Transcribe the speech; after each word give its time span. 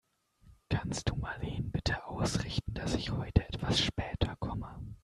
Kannst 0.69 1.11
du 1.11 1.15
Marleen 1.15 1.69
bitte 1.71 2.07
ausrichten, 2.07 2.73
dass 2.73 2.95
ich 2.95 3.11
heute 3.11 3.47
etwas 3.47 3.79
später 3.79 4.35
komme? 4.37 4.79